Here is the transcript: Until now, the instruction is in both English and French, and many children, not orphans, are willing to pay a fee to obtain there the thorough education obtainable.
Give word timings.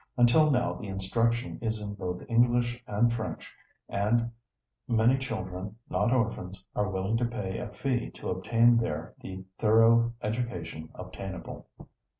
Until 0.17 0.49
now, 0.49 0.73
the 0.73 0.87
instruction 0.87 1.59
is 1.61 1.79
in 1.79 1.93
both 1.93 2.25
English 2.27 2.83
and 2.87 3.13
French, 3.13 3.55
and 3.87 4.31
many 4.87 5.15
children, 5.19 5.75
not 5.91 6.11
orphans, 6.11 6.65
are 6.75 6.89
willing 6.89 7.17
to 7.17 7.25
pay 7.25 7.59
a 7.59 7.69
fee 7.69 8.09
to 8.15 8.29
obtain 8.31 8.77
there 8.77 9.13
the 9.21 9.43
thorough 9.59 10.11
education 10.23 10.89
obtainable. 10.95 11.67